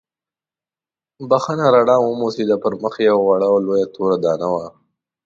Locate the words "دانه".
4.23-4.47